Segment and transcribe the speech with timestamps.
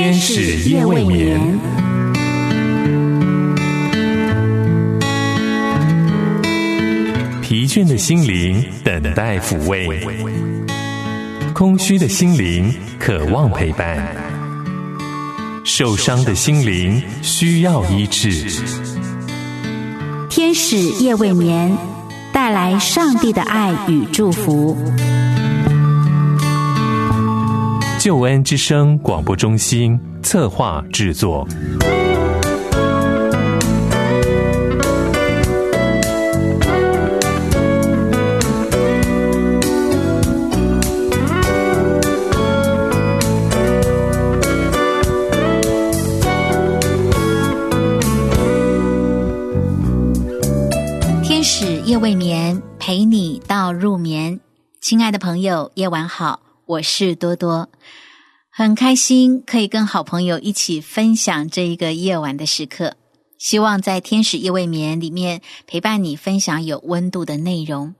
[0.00, 1.58] 天使夜未眠，
[7.42, 10.06] 疲倦的心灵等待抚慰，
[11.52, 13.98] 空虚的心灵渴望陪伴，
[15.64, 18.46] 受伤的心灵需要医治。
[20.30, 21.76] 天使夜未眠，
[22.32, 24.76] 带来上帝的爱与祝福。
[28.08, 31.46] 救恩之声广播中心策划制作。
[51.22, 54.40] 天使夜未眠，陪你到入眠。
[54.80, 56.47] 亲爱的朋友，夜晚好。
[56.68, 57.70] 我是多多，
[58.50, 62.94] 很开心可以跟好朋友一起分享这一个夜晚的时刻。
[63.38, 67.94] 希望在天使夜未眠里面陪伴你，分享有温度的内容。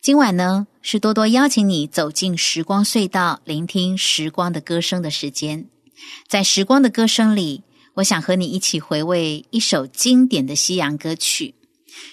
[0.00, 5.66] 今晚呢，是多多邀请你走进时光隧道，聆听时光的歌声的时间。
[6.28, 11.56] 在时光的歌声里，我想和你一起回味一首经典的西洋歌曲，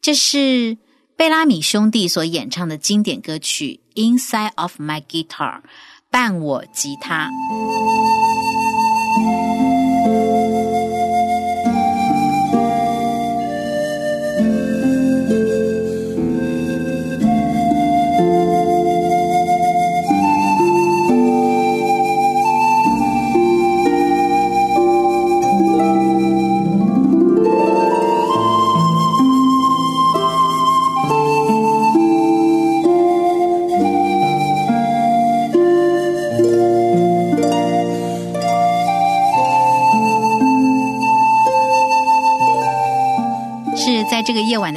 [0.00, 0.78] 这是。
[1.18, 5.56] 贝拉米兄弟所演唱的经典歌曲《Inside of My Guitar》，
[6.12, 7.28] 伴我吉他。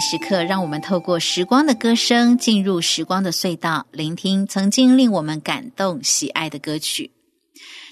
[0.00, 7.10] 时刻，让我们透过时光的歌声，进入时光的隧道，聆听曾经令我们感动、喜爱的歌曲。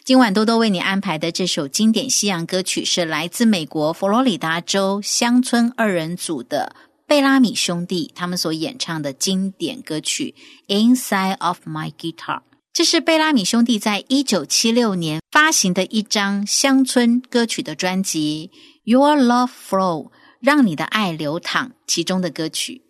[0.05, 10.35] 今晚多多为你安排的这首经典西洋歌曲，是来自美国佛罗里达州乡村二人组的贝拉米兄弟他们所演唱的经典歌曲
[10.73, 12.39] 《Inside of My Guitar》。
[12.73, 18.51] 这是贝拉米兄弟在一九七六年发行的一张乡村歌曲的专辑
[18.85, 20.05] 《Your Love Flow》。
[20.41, 22.83] 让你的爱流淌，其中的歌曲，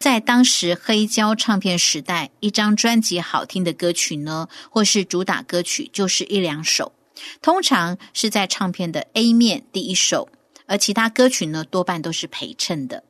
[0.00, 6.92] 在当时黑胶唱片时代，一张专辑好听的歌曲呢，或是主打歌曲，就是一两首，
[7.40, 10.28] 通常是在唱片的 A 面第一首，
[10.66, 13.04] 而其他歌曲呢，多半都是陪衬的。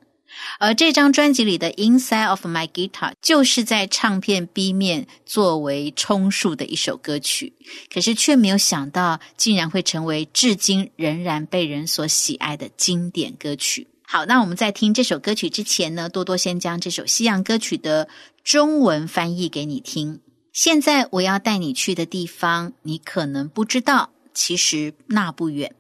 [0.59, 7.53] 而这张专辑里的《Inside of My Guitar》就是在唱片 B 面作为充数的一首歌曲，
[7.93, 13.87] 可是却没有想到，竟然会成为至今仍然被人所喜爱的经典歌曲。
[14.03, 18.09] 好，那我们在听这首歌曲之前呢，多多先将这首西洋歌曲的
[18.43, 20.21] 中文翻译给你听。
[20.53, 25.75] 现在我要带你去的地方，你可能不知道，其实那不远。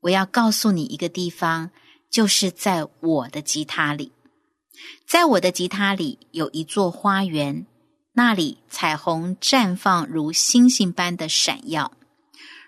[0.00, 1.70] 我要告诉你一个地方。
[2.10, 4.12] 就是在我的吉他里，
[5.06, 7.66] 在我的吉他里有一座花园，
[8.14, 11.92] 那里彩虹绽放如星星般的闪耀。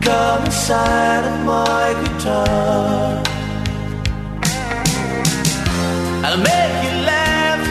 [0.09, 3.23] Come inside of my guitar.
[6.25, 7.63] I'll make you laugh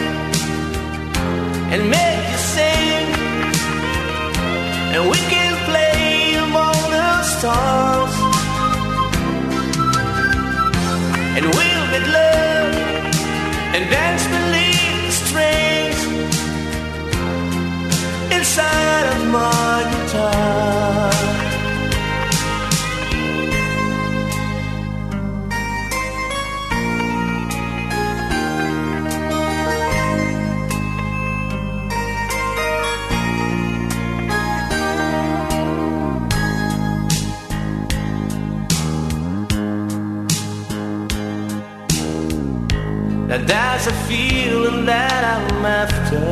[1.74, 3.06] and make you sing,
[4.94, 8.16] and we can play among the stars,
[11.38, 12.74] and we'll make love
[13.76, 14.26] and dance
[43.88, 46.28] a feeling that I'm after.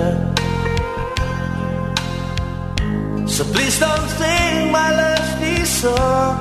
[3.33, 6.35] So please don't sing my lusty song.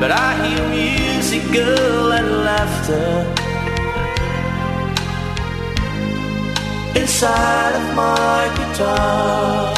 [0.00, 3.10] But I hear music, girl, and laughter
[7.00, 9.74] inside of my guitar.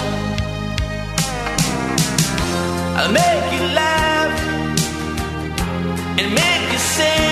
[2.98, 4.34] I'll make you laugh
[6.18, 7.27] and make you sing,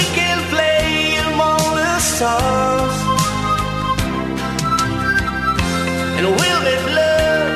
[0.00, 2.96] we can play among the stars,
[6.16, 7.52] and we'll make love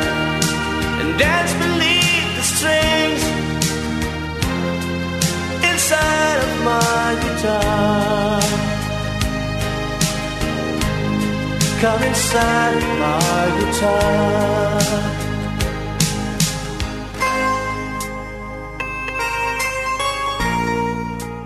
[1.00, 3.22] and dance beneath the strings
[5.70, 8.40] inside of my guitar.
[11.82, 15.23] Come inside of my guitar.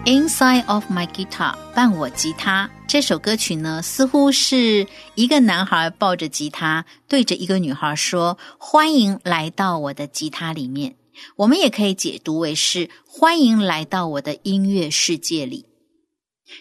[0.09, 10.97] Inside of My Guitar 伴我吉他这首歌曲呢，似乎是一个男孩抱着吉他，对着一个女孩说：“欢迎来到我的吉他里面。”
[11.37, 15.67] 我们也可以解读为是欢迎来到我的音乐世界里。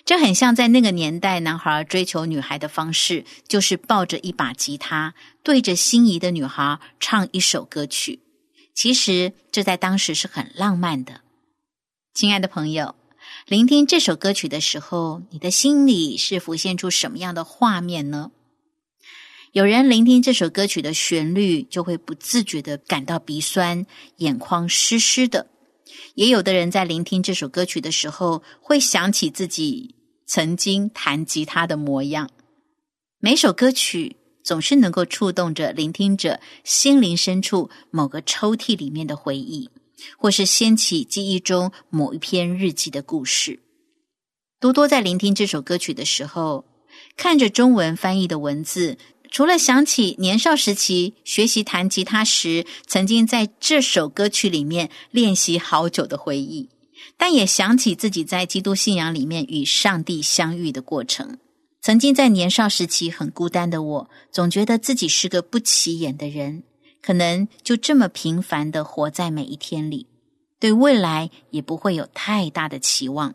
[0.03, 8.19] 这很像在那个年代，男孩追求女孩的方式，就是抱着一把吉他，对着心仪的女孩唱一首歌曲。
[8.75, 11.21] 其实这在当时是很浪漫的。
[12.13, 12.93] 亲爱的朋友。
[13.47, 18.31] 聆听这首歌曲的时候，你的心里是浮现出什么样的画面呢？
[19.53, 23.85] 有人聆听这首歌曲的旋律，就会不自觉的感到鼻酸，
[24.17, 25.45] 眼眶湿湿的；
[26.15, 29.95] 也有的人在聆听这首歌曲的时候，会想起自己
[30.25, 32.29] 曾经弹吉他的模样。
[33.19, 39.69] 每首歌曲总是能够触动着聆听者心灵深处某个抽屉里面的回忆。
[40.17, 43.59] 或是掀起记忆中某一篇日记的故事。
[44.59, 46.65] 多多在聆听这首歌曲的时候，
[47.15, 48.97] 看着中文翻译的文字，
[49.29, 56.69] 除了想起年少时期学习弹吉他时，曾经在这首歌曲里面练习好久的回忆，
[57.17, 61.37] 但也想起自己在基督信仰里面与上帝相遇的过程。
[61.81, 66.63] 曾经在年少时期很孤单的我，总觉得自己是个不起眼的人。
[67.07, 70.07] 可能就这么平凡的活在每一天里，
[70.59, 73.33] 对未来也不会有太大的期望。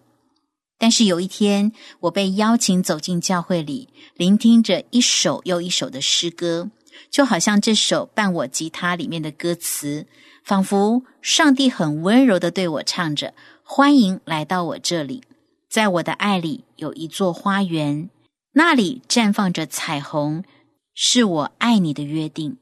[0.79, 6.71] 但是有一天，我被邀请走进教会里，聆听着一首又一首的诗歌，
[7.11, 10.07] 就好像这首伴我吉他里面的歌词，
[10.45, 13.33] 仿佛上帝很温柔的对我唱着
[13.65, 15.23] ：“欢迎来到我这里，
[15.71, 18.11] 在我的爱里有一座花园，
[18.53, 20.45] 那里绽放着彩虹，
[20.93, 22.59] 是我爱你的约定。”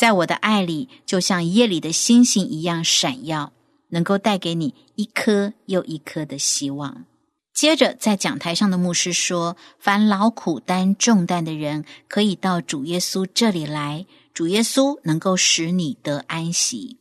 [0.00, 3.52] 在我的爱里，就像夜里的星星一样闪耀，
[3.90, 7.04] 能够带给你一颗又一颗的希望。
[7.52, 16.96] 接着，在讲台上的牧师说：“凡劳苦担重担的人，可以到主耶稣这里来，主耶稣能够使你得安息。”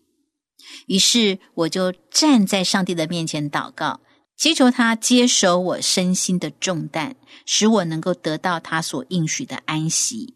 [0.87, 4.01] 于是，我就站在上帝的面前祷告，
[4.35, 7.15] 祈求他接手我身心的重担，
[7.45, 10.33] 使我能够得到他所应许的安息。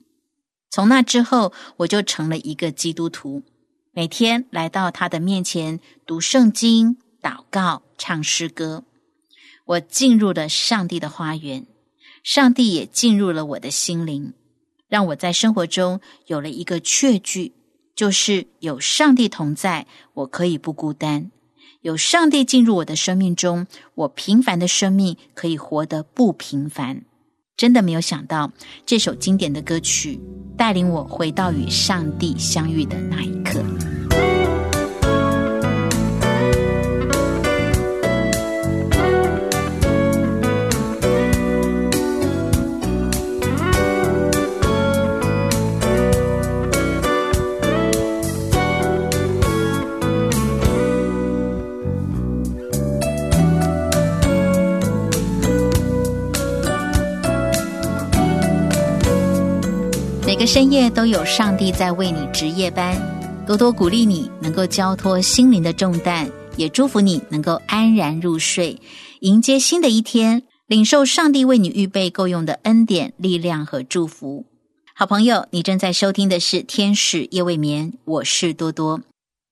[0.73, 3.43] 从那之后，我就成了一个基督徒，
[3.91, 8.83] 每天来到他的面前读圣经、祷告、唱诗歌。
[9.65, 11.67] 我进入了上帝的花园，
[12.23, 14.33] 上帝也进入了我的心灵，
[14.87, 17.53] 让我在生活中有了一个确据，
[17.93, 21.29] 就是有上帝同在，我可以不孤单；
[21.81, 27.03] 有上帝进入我的生命中，我平凡的生命可以活得不平凡。
[27.55, 28.51] 真的没有想到，
[28.85, 30.19] 这首经典的歌曲
[30.57, 33.63] 带领我回到与上帝相遇的那一刻。
[60.53, 62.95] 深夜都有上帝在为你值夜班，
[63.43, 68.79] 多多鼓励你能够交托心灵的重担，也祝福你能够安然入睡，
[69.21, 74.45] 迎接新的一天，领受上帝为你预备够用的恩典、力量和祝福。
[74.93, 79.01] 好朋友，你正在收听的是《天使夜未眠》，我是多多。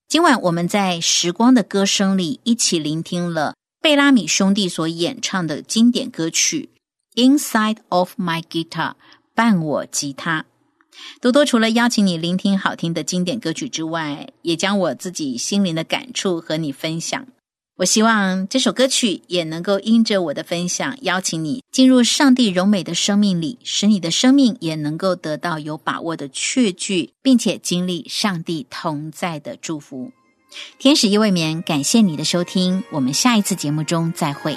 [0.07, 6.69] 今晚我们在时光的歌声里一起聆听了贝拉米兄弟所演唱的经典歌曲
[7.19, 8.91] 《Inside of My Guitar》，
[9.33, 10.45] 伴我吉他。
[11.21, 17.27] 多多除了邀请你聆听好听的经典歌曲之外，也将我自己心灵的感触和你分享。
[17.77, 30.11] 我希望这首歌曲也能够因着我的分享，邀请你进入上帝柔美的生命里，使你的生命也能够得到有把握的确据，并且经历上帝同在的祝福。
[30.77, 34.55] 天使夜未眠，感谢你的收听，我们下一次节目中再会。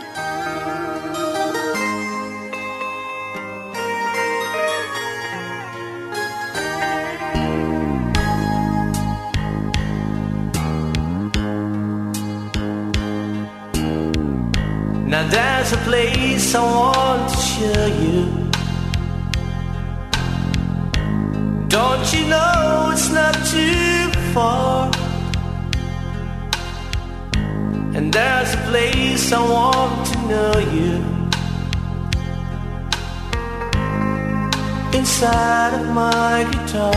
[15.64, 18.21] There's a place I want to show you.
[21.68, 24.90] Don't you know it's not too far?
[27.97, 30.92] And there's a place I want to know you.
[34.99, 36.92] Inside of my guitar.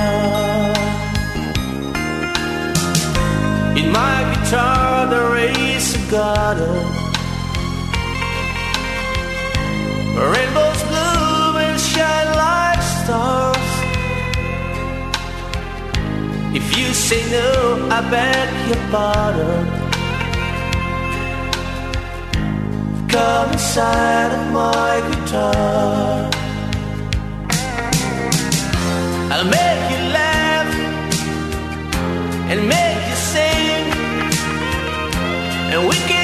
[3.78, 7.07] In my guitar, there is a garden.
[16.60, 19.64] If you say no, I beg your pardon.
[23.14, 26.32] Come inside of my guitar.
[29.32, 30.70] I'll make you laugh
[32.52, 33.84] and make you sing,
[35.72, 36.17] and we can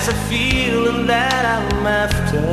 [0.00, 2.48] that's a feeling that I'm after.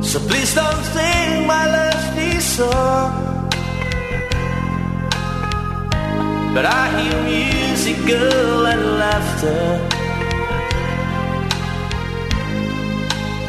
[0.00, 2.70] So please don't think my love is so.
[6.54, 9.64] But I hear music, girl, and laughter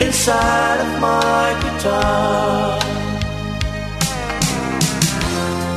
[0.03, 2.79] inside of my guitar.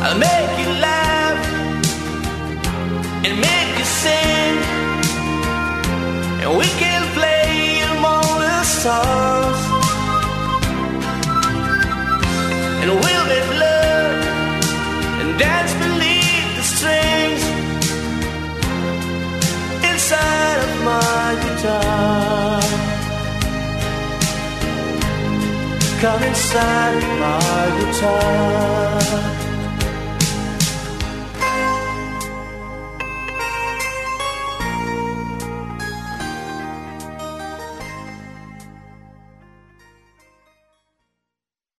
[0.05, 1.41] I'll make you laugh
[3.26, 4.86] and make you sing,
[6.47, 9.61] and we can play among the stars,
[12.83, 14.17] and we'll make love
[15.21, 17.43] and dance beneath the strings
[19.91, 22.61] inside of my guitar.
[26.00, 29.46] Come inside of my guitar.